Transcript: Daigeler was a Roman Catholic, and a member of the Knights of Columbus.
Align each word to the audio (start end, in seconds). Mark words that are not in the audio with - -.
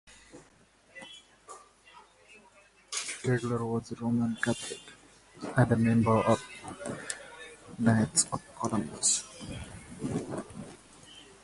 Daigeler 3.23 3.63
was 3.63 3.91
a 3.91 3.95
Roman 4.03 4.35
Catholic, 4.37 4.79
and 5.55 5.71
a 5.71 5.75
member 5.75 6.17
of 6.17 6.43
the 7.77 7.93
Knights 7.93 8.25
of 8.33 8.41
Columbus. 8.59 9.23